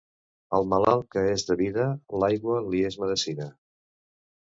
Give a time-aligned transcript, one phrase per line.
[0.59, 1.85] Al malalt que és de vida,
[2.23, 3.47] l'aigua li és medecina.